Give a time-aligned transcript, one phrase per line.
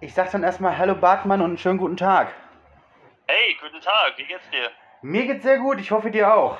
[0.00, 2.34] Ich sag dann erstmal Hallo Bartmann und einen schönen guten Tag.
[3.26, 4.70] Hey, guten Tag, wie geht's dir?
[5.02, 6.58] Mir geht's sehr gut, ich hoffe dir auch.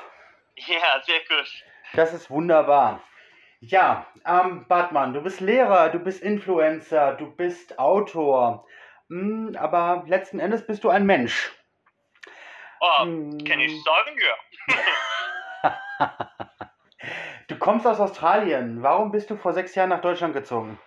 [0.55, 1.63] Ja, sehr gut.
[1.93, 3.03] Das ist wunderbar.
[3.59, 8.67] Ja, ähm, Bartmann, du bist Lehrer, du bist Influencer, du bist Autor.
[9.09, 11.51] Hm, aber letzten Endes bist du ein Mensch.
[12.79, 13.37] Oh, Hm.
[13.47, 14.35] kann ich sagen, ja.
[17.47, 18.83] Du kommst aus Australien.
[18.83, 20.77] Warum bist du vor sechs Jahren nach Deutschland gezogen?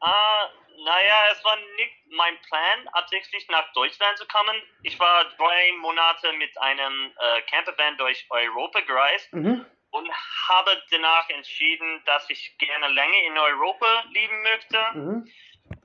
[0.00, 0.46] Ah,
[0.88, 4.56] naja, es war nicht mein Plan, absichtlich nach Deutschland zu kommen.
[4.82, 9.66] Ich war drei Monate mit einem äh, Campervan durch Europa gereist Mhm.
[9.90, 10.10] und
[10.48, 14.78] habe danach entschieden, dass ich gerne länger in Europa leben möchte.
[14.94, 15.32] Mhm.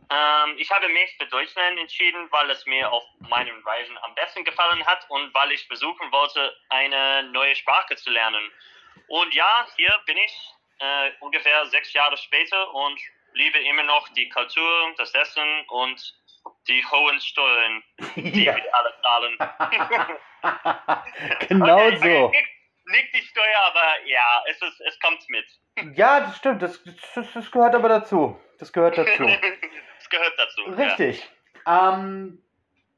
[0.09, 4.43] Ähm, ich habe mich für Deutschland entschieden, weil es mir auf meinen Reisen am besten
[4.45, 8.51] gefallen hat und weil ich versuchen wollte, eine neue Sprache zu lernen.
[9.07, 10.35] Und ja, hier bin ich
[10.79, 12.99] äh, ungefähr sechs Jahre später und
[13.33, 16.13] liebe immer noch die Kultur, das Essen und
[16.67, 17.83] die hohen Steuern,
[18.15, 19.37] die Ja, wir alle zahlen.
[21.47, 22.29] genau Okay, so.
[22.29, 22.47] Nicht,
[22.85, 25.45] nicht die Steuer, aber ja, es, ist, es kommt mit.
[25.97, 26.61] Ja, das stimmt.
[26.61, 26.83] Das,
[27.15, 28.39] das, das gehört aber dazu.
[28.59, 29.23] Das gehört dazu.
[29.99, 30.61] es gehört dazu.
[30.67, 30.75] Ja.
[30.75, 31.29] Richtig.
[31.65, 32.43] Ähm,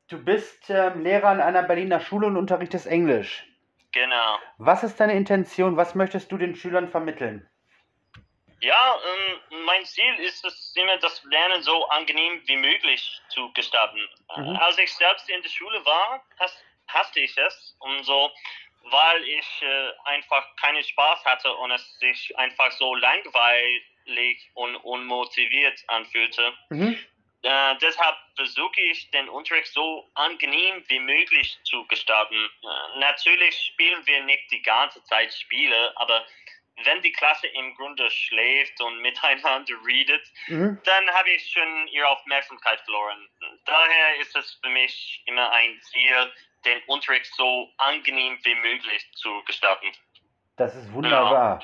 [0.09, 3.45] du bist ähm, Lehrer an einer Berliner Schule und unterrichtest Englisch.
[3.91, 4.39] Genau.
[4.57, 5.77] Was ist deine Intention?
[5.77, 7.47] Was möchtest du den Schülern vermitteln?
[8.61, 13.99] Ja, ähm, mein Ziel ist es immer, das Lernen so angenehm wie möglich zu gestalten.
[14.37, 14.55] Mhm.
[14.55, 18.31] Äh, Als ich selbst in der Schule war, has, hasste ich es und so,
[18.83, 25.83] weil ich äh, einfach keinen Spaß hatte und es sich einfach so langweilig und unmotiviert
[25.87, 26.53] anfühlte.
[26.69, 26.97] Mhm.
[27.41, 32.49] Äh, deshalb versuche ich, den Unterricht so angenehm wie möglich zu gestalten.
[32.63, 36.25] Äh, natürlich spielen wir nicht die ganze Zeit Spiele, aber
[36.83, 40.79] wenn die Klasse im Grunde schläft und miteinander redet, Mhm.
[40.83, 43.29] dann habe ich schon ihre Aufmerksamkeit verloren.
[43.65, 46.31] Daher ist es für mich immer ein Ziel,
[46.65, 49.87] den Unterricht so angenehm wie möglich zu gestalten.
[50.57, 51.63] Das ist wunderbar.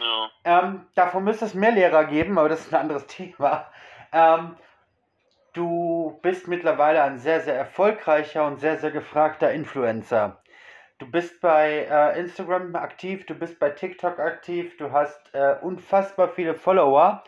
[0.00, 0.30] Ja.
[0.44, 3.70] Ähm, davon müsste es mehr Lehrer geben, aber das ist ein anderes Thema.
[4.12, 4.56] Ähm,
[5.54, 10.42] du bist mittlerweile ein sehr, sehr erfolgreicher und sehr, sehr gefragter Influencer.
[10.98, 16.30] Du bist bei äh, Instagram aktiv, du bist bei TikTok aktiv, du hast äh, unfassbar
[16.30, 17.22] viele Follower.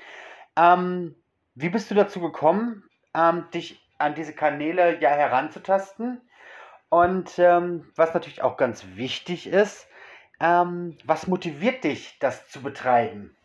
[0.56, 1.14] Ähm,
[1.54, 6.22] wie bist du dazu gekommen, ähm, dich an diese Kanäle ja heranzutasten?
[6.88, 9.86] Und ähm, was natürlich auch ganz wichtig ist,
[10.40, 13.36] ähm, was motiviert dich, das zu betreiben?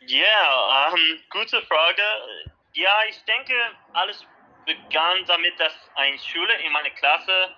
[0.00, 2.02] Ja, ähm, gute Frage.
[2.74, 3.54] Ja, ich denke,
[3.94, 4.26] alles
[4.66, 7.54] begann damit, dass ein Schüler in meiner Klasse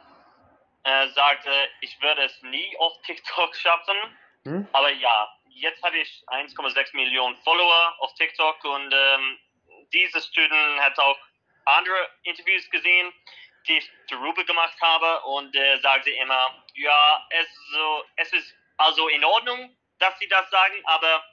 [0.85, 1.51] äh, sagte,
[1.81, 3.97] ich würde es nie auf TikTok schaffen.
[4.45, 4.69] Hm?
[4.73, 9.39] Aber ja, jetzt habe ich 1,6 Millionen Follower auf TikTok und ähm,
[9.93, 11.19] dieser Student hat auch
[11.65, 13.13] andere Interviews gesehen,
[13.69, 19.09] die ich darüber gemacht habe und äh, sagte immer, ja, es, so, es ist also
[19.09, 21.25] in Ordnung, dass Sie das sagen, aber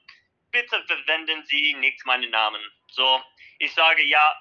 [0.52, 2.62] bitte verwenden Sie nicht meinen Namen.
[2.92, 3.24] So,
[3.58, 4.36] ich sage ja,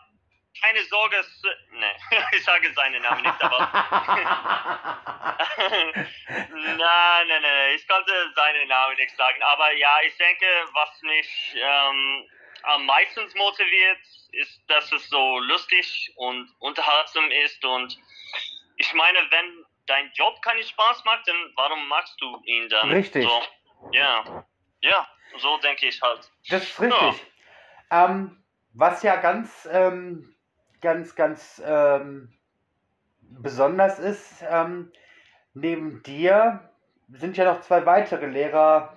[0.61, 1.95] keine Sorge, es, ne,
[2.33, 3.59] ich sage seinen Namen nicht, aber
[6.29, 9.43] nein, nein, nein, ich konnte seinen Namen nicht sagen.
[9.43, 12.29] Aber ja, ich denke, was mich ähm,
[12.63, 13.99] am meisten motiviert,
[14.33, 17.65] ist, dass es so lustig und unterhaltsam ist.
[17.65, 17.99] Und
[18.77, 22.91] ich meine, wenn dein Job keinen Spaß macht, dann warum machst du ihn dann?
[22.91, 23.25] Richtig.
[23.25, 23.43] So,
[23.93, 24.45] ja,
[24.81, 25.09] ja,
[25.39, 26.31] so denke ich halt.
[26.51, 27.27] Das ist richtig.
[27.91, 28.45] Ähm,
[28.75, 30.37] was ja ganz, ähm,
[30.81, 32.33] ganz, ganz ähm,
[33.21, 34.93] besonders ist, ähm,
[35.55, 36.71] neben dir
[37.11, 38.95] sind ja noch zwei weitere Lehrer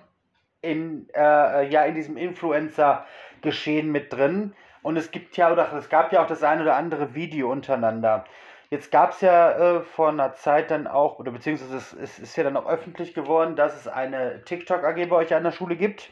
[0.60, 4.54] in, äh, ja, in diesem Influencer-Geschehen mit drin.
[4.82, 8.24] Und es gibt ja, oder es gab ja auch das ein oder andere Video untereinander.
[8.70, 12.36] Jetzt gab es ja äh, vor einer Zeit dann auch, oder beziehungsweise es, es ist
[12.36, 16.10] ja dann auch öffentlich geworden, dass es eine TikTok-AG bei euch an der Schule gibt,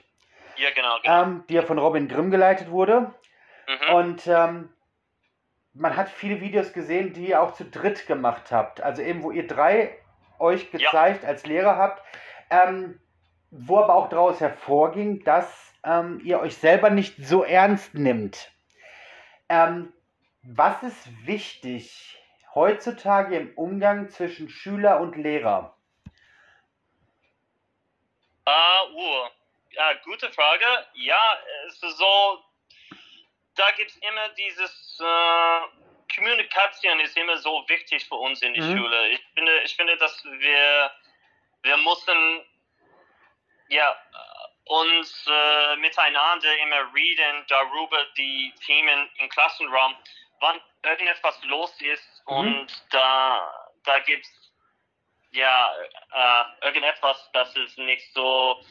[0.56, 1.22] Ja, genau, genau.
[1.22, 3.14] ähm, die ja von Robin Grimm geleitet wurde.
[3.66, 3.94] mhm.
[3.94, 4.68] Und ähm,
[5.74, 8.80] man hat viele Videos gesehen, die ihr auch zu dritt gemacht habt.
[8.80, 9.96] Also eben, wo ihr drei
[10.38, 12.02] euch gezeigt als Lehrer habt,
[12.50, 13.00] ähm,
[13.50, 18.50] wo aber auch daraus hervorging, dass ähm, ihr euch selber nicht so ernst nimmt.
[19.48, 19.92] Ähm,
[20.42, 22.18] was ist wichtig
[22.54, 25.76] heutzutage im Umgang zwischen Schüler und Lehrer?
[28.44, 29.28] Ah, uh,
[29.70, 30.64] ja, gute Frage.
[30.94, 32.42] Ja, es ist so,
[33.54, 35.60] da gibt es immer dieses, äh,
[36.14, 38.76] Kommunikation ist immer so wichtig für uns in die Mhm.
[38.78, 39.08] Schule.
[39.10, 40.90] Ich finde, ich finde, dass wir,
[41.62, 42.44] wir müssen,
[43.68, 43.96] ja,
[44.64, 49.96] uns äh, miteinander immer reden darüber, die Themen im Klassenraum,
[50.40, 52.36] wann irgendetwas los ist mhm.
[52.36, 53.52] und da,
[53.84, 54.52] da gibt es
[55.32, 55.74] ja
[56.12, 58.62] äh, irgendetwas, das ist nicht so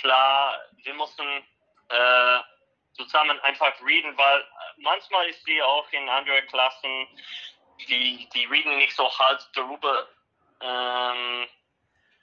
[0.00, 0.60] klar.
[0.82, 1.44] Wir müssen
[1.88, 2.38] äh,
[2.98, 4.44] zusammen einfach reden, weil
[4.78, 7.08] manchmal ist sie auch in anderen Klassen,
[7.88, 10.08] die, die reden nicht so halt darüber.
[10.60, 11.48] Ähm,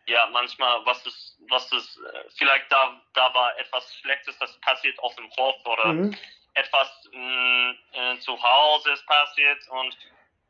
[0.08, 5.00] ja, manchmal, was ist, was ist, äh, vielleicht da, da war etwas Schlechtes, das passiert
[5.00, 6.18] auf dem Hof oder mhm.
[6.54, 9.98] etwas mh, mm, äh, zu Hause ist passiert und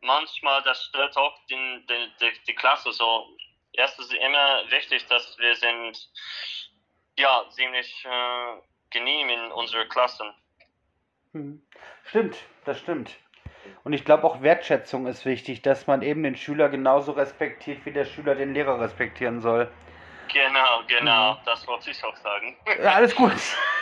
[0.02, 3.30] manchmal das stört auch den, den, die, die Klasse so.
[3.74, 6.10] Erst ist immer wichtig, dass wir sind,
[7.18, 8.62] ja, ziemlich äh,
[8.96, 10.28] genehm in unserer Klassen.
[11.34, 11.62] Mhm.
[12.06, 13.12] Stimmt, das stimmt.
[13.84, 17.92] Und ich glaube auch Wertschätzung ist wichtig, dass man eben den Schüler genauso respektiert, wie
[17.92, 19.70] der Schüler den Lehrer respektieren soll.
[20.32, 21.38] Genau, genau, mhm.
[21.46, 22.56] das wollte ich auch sagen.
[22.82, 23.34] Ja, alles gut.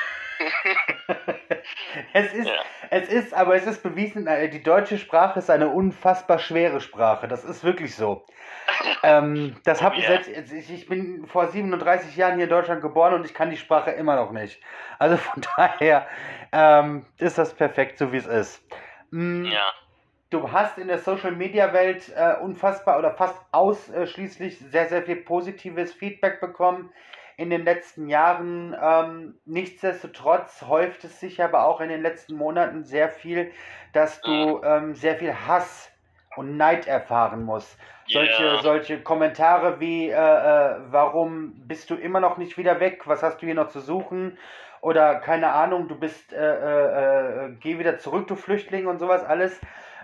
[2.14, 2.54] es, ist, ja.
[2.90, 7.28] es ist, aber es ist bewiesen, äh, die deutsche Sprache ist eine unfassbar schwere Sprache.
[7.28, 8.26] Das ist wirklich so.
[9.04, 13.26] ähm, das habe ich selbst, ich bin vor 37 Jahren hier in Deutschland geboren und
[13.26, 14.62] ich kann die Sprache immer noch nicht.
[15.00, 16.08] Also von daher
[16.52, 18.64] ähm, ist das perfekt, so wie es ist.
[19.12, 19.46] Mhm.
[19.46, 19.72] Ja.
[20.30, 25.18] Du hast in der Social Media Welt äh, unfassbar oder fast ausschließlich sehr, sehr viel
[25.18, 26.92] positives Feedback bekommen
[27.38, 28.76] in den letzten Jahren.
[28.82, 33.52] Ähm, nichtsdestotrotz häuft es sich aber auch in den letzten Monaten sehr viel,
[33.94, 34.62] dass du mhm.
[34.64, 35.92] ähm, sehr viel Hass
[36.36, 37.78] und Neid erfahren musst.
[38.08, 38.62] Solche, yeah.
[38.62, 43.04] solche Kommentare wie, äh, äh, warum bist du immer noch nicht wieder weg?
[43.06, 44.38] Was hast du hier noch zu suchen?
[44.82, 49.24] Oder keine Ahnung, du bist, äh, äh, äh geh wieder zurück, du Flüchtling und sowas
[49.24, 49.60] alles.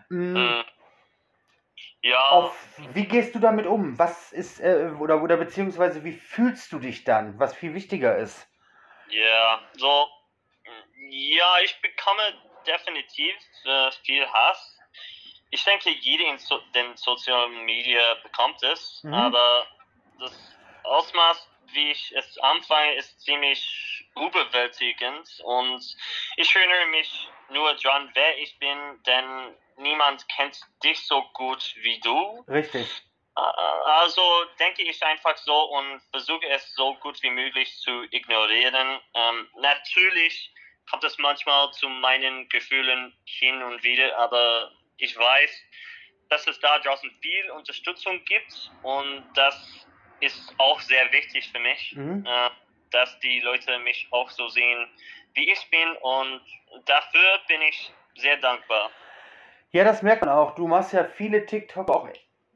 [0.10, 0.64] Mhm.
[2.02, 2.30] Ja.
[2.30, 2.56] Auf,
[2.94, 4.00] wie gehst du damit um?
[4.00, 8.48] Was ist, äh, oder, oder beziehungsweise wie fühlst du dich dann, was viel wichtiger ist?
[9.10, 10.08] Ja, so,
[11.10, 12.34] ja, ich bekomme
[12.66, 13.36] definitiv
[13.66, 14.78] äh, viel Hass.
[15.50, 19.14] Ich denke, jeder in so, den Social Media bekommt es, mhm.
[19.14, 19.68] aber
[20.20, 25.98] das Ausmaß, wie ich es anfange, ist ziemlich überwältigend und
[26.38, 32.00] ich erinnere mich nur daran, wer ich bin, denn niemand kennt dich so gut wie
[32.00, 32.44] du.
[32.48, 32.88] Richtig.
[33.36, 34.22] Äh, also
[34.60, 39.00] denke ich einfach so und versuche es so gut wie möglich zu ignorieren.
[39.14, 40.54] Ähm, natürlich
[40.90, 45.52] kommt es manchmal zu meinen Gefühlen hin und wieder, aber ich weiß,
[46.30, 49.86] dass es da draußen viel Unterstützung gibt und das
[50.20, 52.26] ist auch sehr wichtig für mich, mhm.
[52.26, 52.50] äh,
[52.92, 54.90] dass die Leute mich auch so sehen,
[55.34, 56.42] wie ich bin und
[56.86, 58.92] dafür bin ich sehr dankbar.
[59.72, 60.56] Ja, das merkt man auch.
[60.56, 62.10] Du machst ja viele TikTok, auch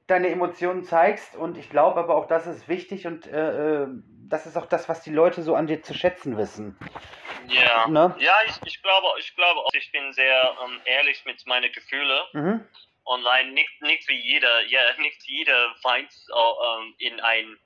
[0.07, 3.87] deine Emotionen zeigst und ich glaube aber auch, das ist wichtig und äh, äh,
[4.29, 6.77] das ist auch das, was die Leute so an dir zu schätzen wissen.
[7.47, 8.15] Ja, ne?
[8.19, 12.19] ja ich, ich glaube, ich glaube auch, ich bin sehr ähm, ehrlich mit meinen Gefühlen.
[12.33, 12.67] Mhm.
[13.05, 17.57] Online nicht, nicht wie jeder, ja, nicht jeder weint ähm, in ein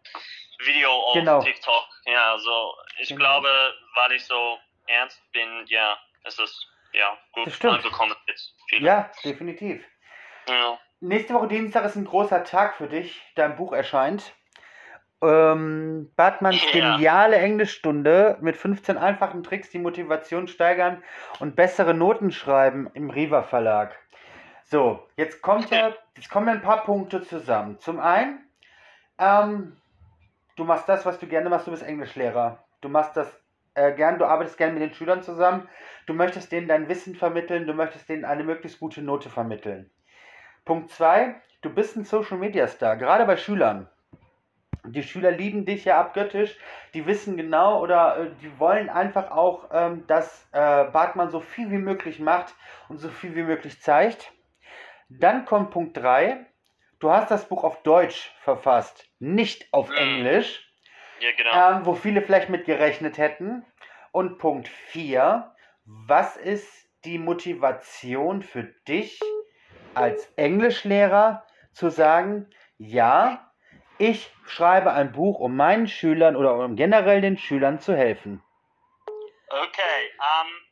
[0.60, 1.42] Video auf genau.
[1.42, 1.88] TikTok.
[2.06, 3.20] Ja, also ich genau.
[3.20, 3.50] glaube,
[3.96, 6.68] weil ich so ernst bin, ja, es ist
[6.98, 8.56] ja gut angekommen jetzt.
[8.80, 9.86] Ja, definitiv.
[10.48, 10.78] Ja.
[11.00, 13.22] Nächste Woche Dienstag ist ein großer Tag für dich.
[13.36, 14.34] Dein Buch erscheint.
[15.22, 16.72] Ähm, Bartmanns ja.
[16.72, 21.04] geniale Englischstunde mit 15 einfachen Tricks, die Motivation steigern
[21.40, 23.98] und bessere Noten schreiben im Riva Verlag.
[24.66, 27.80] So, jetzt kommt ja, jetzt kommen ein paar Punkte zusammen.
[27.80, 28.48] Zum einen,
[29.18, 29.78] ähm,
[30.56, 32.64] du machst das, was du gerne machst, du bist Englischlehrer.
[32.82, 33.28] Du machst das
[33.78, 35.70] äh, gern, du arbeitest gern mit den Schülern zusammen,
[36.08, 39.90] du möchtest denen dein Wissen vermitteln, du möchtest denen eine möglichst gute Note vermitteln.
[40.66, 43.88] Punkt 2, du bist ein Social Media Star, gerade bei Schülern.
[44.86, 46.58] Die Schüler lieben dich ja abgöttisch,
[46.94, 51.70] die wissen genau oder äh, die wollen einfach auch, ähm, dass äh, Bartmann so viel
[51.72, 52.56] wie möglich macht
[52.90, 54.32] und so viel wie möglich zeigt.
[55.10, 56.46] Dann kommt Punkt 3,
[57.00, 59.98] du hast das Buch auf Deutsch verfasst, nicht auf mhm.
[59.98, 60.67] Englisch.
[61.20, 61.78] Ja, genau.
[61.78, 63.66] Ähm, wo viele vielleicht mit gerechnet hätten.
[64.12, 65.54] Und Punkt 4.
[65.86, 69.20] Was ist die Motivation für dich
[69.94, 73.52] als Englischlehrer zu sagen, ja,
[73.98, 78.44] ich schreibe ein Buch, um meinen Schülern oder um generell den Schülern zu helfen?
[79.50, 80.68] Okay, ähm,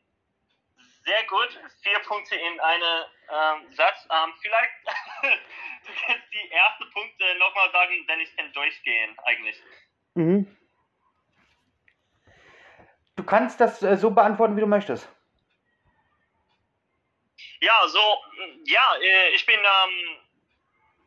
[1.04, 1.58] sehr gut.
[1.82, 4.06] Vier Punkte in einem ähm, Satz.
[4.10, 4.72] Ähm, vielleicht
[5.86, 9.62] du kannst die ersten Punkte nochmal sagen, denn ich kann durchgehen eigentlich.
[10.16, 10.46] Mhm.
[13.16, 15.08] Du kannst das äh, so beantworten, wie du möchtest.
[17.60, 17.98] Ja, so,
[18.64, 20.16] ja, äh, ich bin ähm,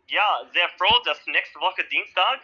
[0.07, 2.39] ja, sehr froh, dass nächste Woche Dienstag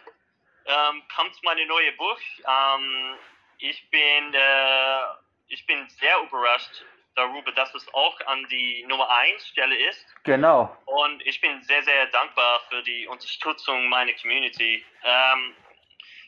[0.66, 2.18] ähm, kommt meine neue Buch.
[2.46, 3.14] Ähm,
[3.58, 5.00] ich bin, äh,
[5.48, 10.04] ich bin sehr überrascht darüber, dass es auch an die Nummer 1 Stelle ist.
[10.24, 10.76] Genau.
[10.84, 14.84] Und ich bin sehr, sehr dankbar für die Unterstützung meiner Community.
[15.02, 15.54] Ähm,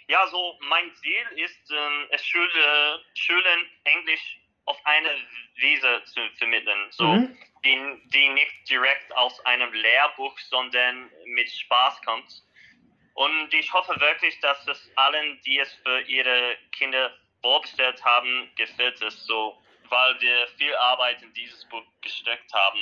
[0.08, 5.10] ja, so mein Ziel ist, ähm, es Schule, Schulen Englisch auf eine
[5.60, 7.38] Weise zu vermitteln, so Mhm.
[7.64, 12.42] die, die nicht direkt aus einem Lehrbuch, sondern mit Spaß kommt.
[13.14, 17.12] Und ich hoffe wirklich, dass es allen, die es für ihre Kinder
[17.42, 22.78] vorbestellt haben, gefällt es so, weil wir viel Arbeit in dieses Buch gesteckt haben.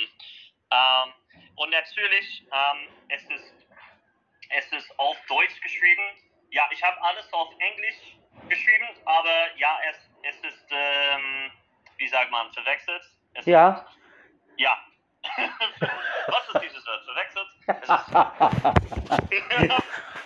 [0.71, 1.13] Ähm,
[1.55, 3.53] und natürlich, ähm, es, ist,
[4.49, 6.03] es ist auf Deutsch geschrieben.
[6.49, 8.17] Ja, ich habe alles auf Englisch
[8.49, 11.51] geschrieben, aber ja, es, es ist, ähm,
[11.97, 13.01] wie sagt man, verwechselt.
[13.33, 13.69] Es Ja.
[13.69, 13.85] Ist,
[14.57, 14.77] ja.
[16.27, 17.03] Was ist dieses Wort?
[17.05, 17.47] Verwechselt?
[17.67, 17.89] Es ist,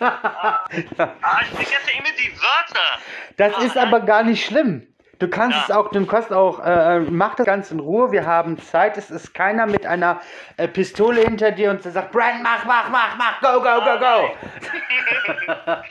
[0.00, 2.98] ah, ich vergesse immer die Wörter.
[3.36, 4.91] Das Ah, ist aber gar nicht schlimm.
[5.18, 5.64] Du kannst Ja.
[5.64, 8.10] es auch, du kannst auch, äh, mach das ganz in Ruhe.
[8.12, 8.96] Wir haben Zeit.
[8.96, 10.20] Es ist keiner mit einer
[10.56, 13.98] äh, Pistole hinter dir und der sagt, Brand, mach, mach, mach, mach, go, go, go,
[13.98, 14.36] go.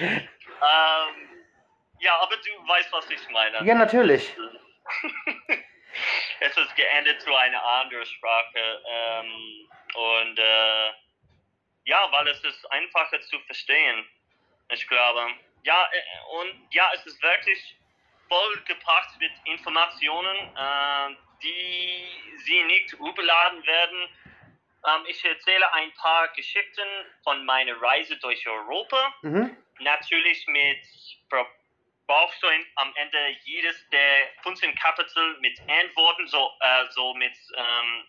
[0.00, 0.20] ähm,
[2.00, 3.64] ja, aber du weißt, was ich meine.
[3.64, 4.34] Ja, natürlich.
[6.40, 8.82] es ist geändert zu einer anderen Sprache.
[8.88, 10.88] Ähm, und äh,
[11.84, 14.06] ja, weil es ist einfacher zu verstehen.
[14.70, 15.26] Ich glaube.
[15.62, 16.02] Ja, äh,
[16.40, 17.76] und ja, es ist wirklich
[18.28, 22.08] vollgepackt mit Informationen, äh, die
[22.44, 24.08] sie nicht überladen werden.
[24.86, 26.88] Ähm, ich erzähle ein paar Geschichten
[27.24, 29.56] von meiner Reise durch Europa Mhm.
[29.80, 30.78] natürlich mit
[31.28, 31.46] bra-
[32.06, 38.06] brauchst du am Ende jedes der 15 Kapitel mit Antworten, so, äh, so mit ähm,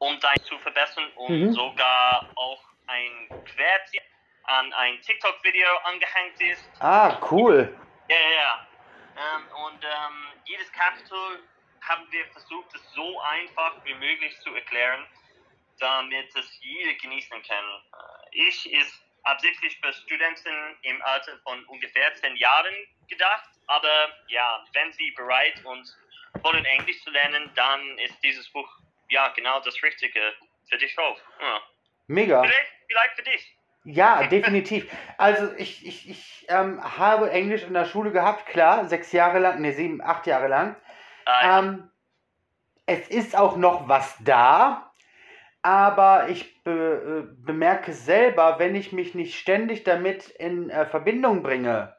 [0.00, 1.52] um dein zu verbessern und Mhm.
[1.52, 4.02] sogar auch ein Quertier
[4.44, 6.68] an ein TikTok-Video angehängt ist.
[6.80, 7.78] Ah, cool.
[8.08, 8.66] Ja, ja, ja.
[9.16, 11.48] Ähm, und ähm, jedes Kapitel
[11.82, 15.06] haben wir versucht, es so einfach wie möglich zu erklären,
[15.78, 17.64] damit es jeder genießen kann.
[17.64, 22.74] Äh, ich ist absichtlich für Studenten im Alter von ungefähr 10 Jahren
[23.08, 25.86] gedacht, aber ja, wenn sie bereit und
[26.42, 28.68] wollen Englisch zu lernen, dann ist dieses Buch
[29.10, 30.20] ja genau das Richtige
[30.68, 31.18] für dich auch.
[31.40, 31.60] Ja.
[32.06, 32.42] Mega.
[32.42, 33.56] Vielleicht, vielleicht für dich.
[33.84, 34.90] Ja, definitiv.
[35.16, 39.60] Also ich, ich, ich ähm, habe Englisch in der Schule gehabt, klar, sechs Jahre lang,
[39.60, 40.76] ne, sieben, acht Jahre lang.
[41.26, 41.90] Äh, Ähm,
[42.86, 44.92] es ist auch noch was da,
[45.62, 51.42] aber ich be, äh, bemerke selber, wenn ich mich nicht ständig damit in äh, Verbindung
[51.42, 51.96] bringe.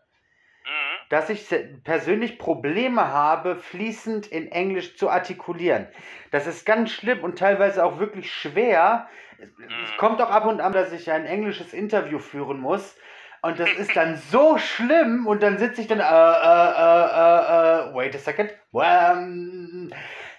[1.11, 1.45] Dass ich
[1.83, 5.87] persönlich Probleme habe, fließend in Englisch zu artikulieren.
[6.31, 9.09] Das ist ganz schlimm und teilweise auch wirklich schwer.
[9.37, 9.97] Es Mhm.
[9.97, 12.95] kommt auch ab und an, dass ich ein englisches Interview führen muss.
[13.41, 17.89] Und das ist dann so schlimm und dann sitze ich dann, äh, äh, äh, äh,
[17.89, 18.49] äh, wait a second.
[18.73, 19.91] Ähm,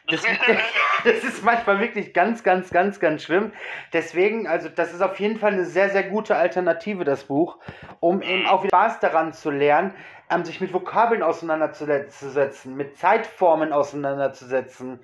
[0.09, 0.23] das,
[1.05, 3.53] das ist manchmal wirklich ganz, ganz, ganz, ganz schlimm.
[3.93, 7.59] Deswegen, also das ist auf jeden Fall eine sehr, sehr gute Alternative, das Buch,
[8.01, 9.95] um eben auch wieder Spaß daran zu lernen,
[10.31, 15.01] ähm, sich mit Vokabeln auseinanderzusetzen, mit Zeitformen auseinanderzusetzen,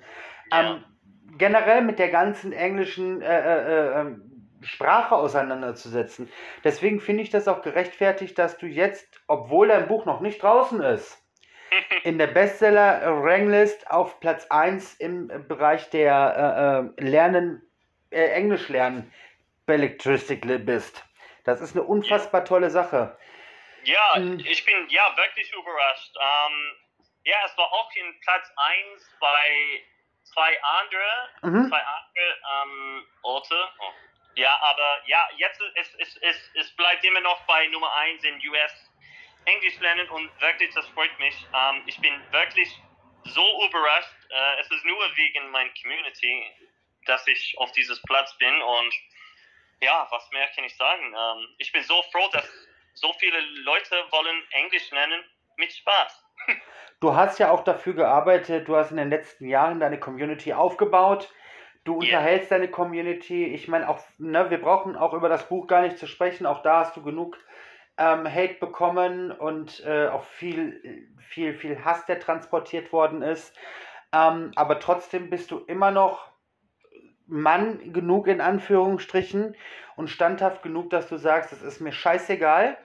[0.51, 0.83] ähm,
[1.37, 4.15] generell mit der ganzen englischen äh, äh, äh,
[4.61, 6.29] Sprache auseinanderzusetzen.
[6.63, 10.81] Deswegen finde ich das auch gerechtfertigt, dass du jetzt, obwohl dein Buch noch nicht draußen
[10.81, 11.18] ist,
[12.03, 17.61] in der Bestseller-Ranglist auf Platz 1 im Bereich der äh, äh, Lernen,
[18.11, 19.13] äh, Englisch lernen,
[19.65, 21.03] Belletristic bist.
[21.43, 23.17] Das ist eine unfassbar tolle Sache.
[23.83, 24.39] Ja, Mhm.
[24.39, 26.15] ich bin ja wirklich überrascht.
[26.19, 26.75] Ähm,
[27.23, 29.83] ja, es war auch in Platz 1 bei
[30.23, 31.69] zwei andere, Mhm.
[31.69, 33.55] zwei andere ähm, Orte.
[33.79, 33.91] Oh.
[34.35, 38.23] Ja, aber ja, jetzt ist es, es, es, es bleibt immer noch bei Nummer 1
[38.23, 38.88] in US
[39.45, 41.35] Englisch lernen und wirklich, das freut mich.
[41.53, 42.69] Ähm, ich bin wirklich
[43.25, 44.15] so überrascht.
[44.29, 46.43] Äh, es ist nur wegen meiner Community,
[47.05, 48.93] dass ich auf dieses Platz bin und
[49.81, 51.13] ja, was mehr kann ich sagen?
[51.13, 52.49] Ähm, ich bin so froh, dass
[52.93, 55.23] so viele Leute wollen Englisch lernen
[55.57, 56.23] mit Spaß.
[56.99, 61.33] Du hast ja auch dafür gearbeitet, du hast in den letzten Jahren deine Community aufgebaut.
[61.85, 63.45] Du unterhältst deine Community.
[63.45, 66.45] Ich meine, auch, ne, wir brauchen auch über das Buch gar nicht zu sprechen.
[66.45, 67.37] Auch da hast du genug
[67.99, 73.55] ähm, Hate bekommen und äh, auch viel, viel, viel Hass, der transportiert worden ist.
[74.11, 76.31] Ähm, aber trotzdem bist du immer noch
[77.27, 79.55] Mann genug in Anführungsstrichen
[79.95, 82.75] und standhaft genug, dass du sagst, es ist mir scheißegal.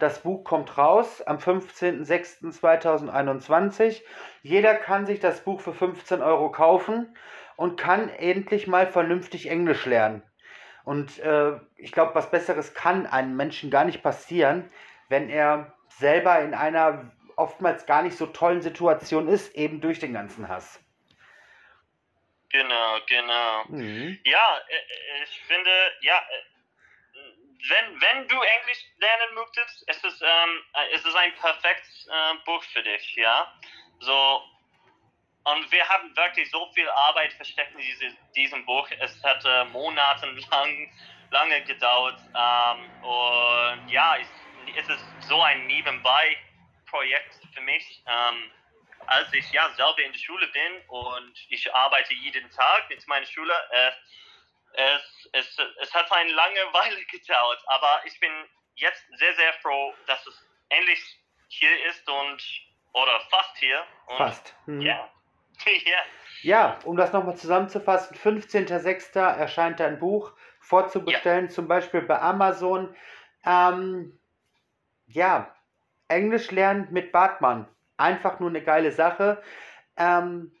[0.00, 4.02] Das Buch kommt raus am 15.06.2021.
[4.42, 7.16] Jeder kann sich das Buch für 15 Euro kaufen
[7.56, 10.24] und kann endlich mal vernünftig Englisch lernen.
[10.84, 14.70] Und äh, ich glaube, was Besseres kann einem Menschen gar nicht passieren,
[15.08, 20.12] wenn er selber in einer oftmals gar nicht so tollen Situation ist, eben durch den
[20.12, 20.80] ganzen Hass.
[22.50, 23.64] Genau, genau.
[23.68, 24.18] Mhm.
[24.24, 25.70] Ja, äh, äh, ich finde,
[26.02, 27.18] ja, äh,
[27.68, 30.62] wenn, wenn du Englisch lernen möchtest, es ist, ähm,
[30.92, 33.52] es ist ein perfektes äh, Buch für dich, ja.
[33.98, 34.42] So,
[35.44, 38.88] und wir haben wirklich so viel Arbeit versteckt in diese, diesem Buch.
[38.98, 40.92] Es hätte monatelang
[41.30, 42.18] lange gedauert.
[42.34, 44.28] Ähm, und ja, es,
[44.76, 48.02] es ist so ein Nebenbei-Projekt für mich.
[48.06, 48.50] Ähm,
[49.06, 53.26] als ich ja selber in der Schule bin und ich arbeite jeden Tag mit meiner
[53.26, 53.90] Schule, äh,
[54.76, 58.32] es, es, es hat eine lange Weile gedauert, aber ich bin
[58.76, 61.00] jetzt sehr, sehr froh, dass es endlich
[61.48, 62.42] hier ist und
[62.94, 63.84] oder fast hier.
[64.06, 64.54] Und, fast.
[64.66, 64.80] Mhm.
[64.80, 65.10] Ja.
[65.86, 65.98] ja.
[66.42, 69.18] Ja, um das nochmal zusammenzufassen, 15.06.
[69.18, 71.50] erscheint dein Buch vorzubestellen, ja.
[71.50, 72.94] zum Beispiel bei Amazon.
[73.46, 74.18] Ähm,
[75.06, 75.54] ja,
[76.08, 77.66] Englisch lernen mit Bartmann
[77.96, 79.42] einfach nur eine geile Sache.
[79.96, 80.52] Ähm,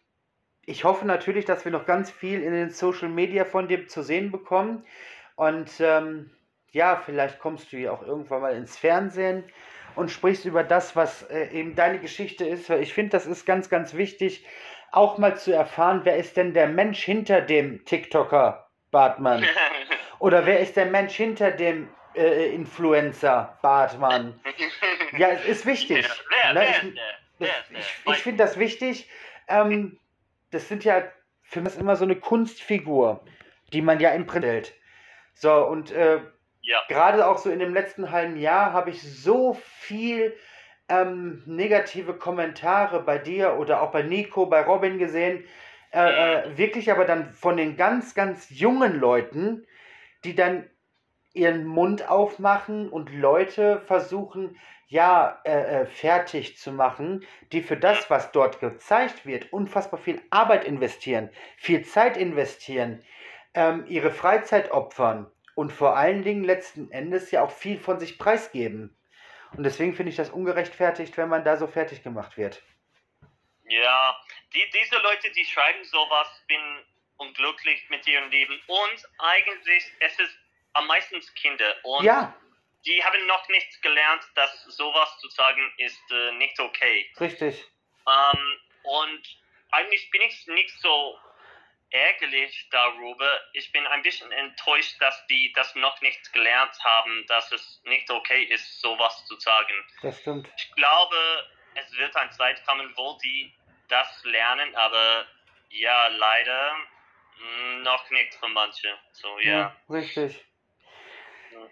[0.66, 4.02] ich hoffe natürlich, dass wir noch ganz viel in den Social Media von dir zu
[4.02, 4.84] sehen bekommen.
[5.36, 6.30] Und ähm,
[6.70, 9.44] ja, vielleicht kommst du ja auch irgendwann mal ins Fernsehen
[9.96, 12.70] und sprichst über das, was äh, eben deine Geschichte ist.
[12.70, 14.46] Weil ich finde, das ist ganz, ganz wichtig,
[14.96, 19.44] auch mal zu erfahren, wer ist denn der Mensch hinter dem TikToker Bartmann?
[20.18, 24.40] Oder wer ist der Mensch hinter dem äh, Influencer Bartmann?
[25.18, 26.08] Ja, es ist wichtig.
[26.30, 26.94] Wer, wer, ne?
[27.38, 29.08] wer, ich, ich, ich finde das wichtig.
[29.48, 29.98] Ähm,
[30.50, 31.02] das sind ja
[31.42, 33.24] für mich immer so eine Kunstfigur,
[33.72, 34.74] die man ja im Print hält.
[35.34, 36.20] So, und äh,
[36.62, 36.82] ja.
[36.88, 40.34] gerade auch so in dem letzten halben Jahr habe ich so viel
[40.88, 45.44] ähm, negative Kommentare bei dir oder auch bei Nico, bei Robin gesehen.
[45.92, 49.66] Äh, äh, wirklich aber dann von den ganz, ganz jungen Leuten,
[50.24, 50.68] die dann
[51.32, 58.10] ihren Mund aufmachen und Leute versuchen, ja, äh, äh, fertig zu machen, die für das,
[58.10, 63.02] was dort gezeigt wird, unfassbar viel Arbeit investieren, viel Zeit investieren,
[63.54, 68.18] ähm, ihre Freizeit opfern und vor allen Dingen letzten Endes ja auch viel von sich
[68.18, 68.96] preisgeben.
[69.56, 72.62] Und deswegen finde ich das ungerechtfertigt, wenn man da so fertig gemacht wird.
[73.66, 74.20] Ja,
[74.52, 76.60] die, diese Leute, die schreiben sowas, bin
[77.16, 80.36] unglücklich mit ihrem Leben und eigentlich, es ist
[80.74, 81.74] am meisten Kinder.
[81.84, 82.34] Und ja
[82.86, 87.10] die haben noch nicht gelernt, dass sowas zu sagen ist äh, nicht okay.
[87.18, 87.64] Richtig.
[88.06, 89.22] Ähm, und
[89.70, 91.18] eigentlich bin ich nicht so
[91.94, 93.30] ärgerlich darüber.
[93.52, 98.10] Ich bin ein bisschen enttäuscht, dass die das noch nicht gelernt haben, dass es nicht
[98.10, 99.86] okay ist, sowas zu sagen.
[100.02, 100.50] Das stimmt.
[100.56, 103.52] Ich glaube, es wird eine Zeit kommen, wo die
[103.88, 105.26] das lernen, aber
[105.70, 106.76] ja, leider
[107.38, 108.98] hm, noch nicht für manche.
[109.12, 109.50] So, ja.
[109.50, 110.44] ja richtig.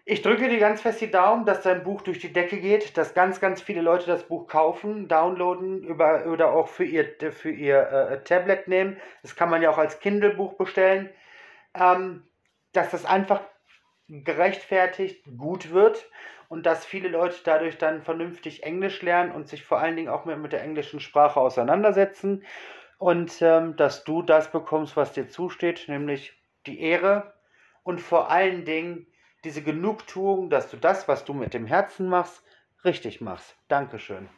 [0.05, 3.14] Ich drücke dir ganz fest die Daumen, dass dein Buch durch die Decke geht, dass
[3.14, 7.78] ganz, ganz viele Leute das Buch kaufen, downloaden über, oder auch für ihr, für ihr
[7.88, 8.96] äh, Tablet nehmen.
[9.22, 11.11] Das kann man ja auch als Kindle-Buch bestellen.
[11.74, 12.24] Ähm,
[12.72, 13.40] dass das einfach
[14.09, 16.11] gerechtfertigt gut wird
[16.48, 20.24] und dass viele Leute dadurch dann vernünftig Englisch lernen und sich vor allen Dingen auch
[20.24, 22.44] mit, mit der englischen Sprache auseinandersetzen
[22.98, 26.35] und ähm, dass du das bekommst, was dir zusteht, nämlich
[26.66, 27.35] die Ehre
[27.83, 29.07] und vor allen Dingen
[29.44, 32.42] diese Genugtuung, dass du das, was du mit dem Herzen machst,
[32.85, 33.57] richtig machst.
[33.68, 34.28] Dankeschön.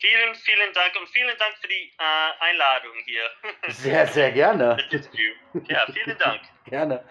[0.00, 3.30] Vielen, vielen Dank und vielen Dank für die äh, Einladung hier.
[3.68, 4.76] Sehr, sehr gerne.
[5.68, 6.40] ja, vielen Dank.
[6.64, 7.04] gerne.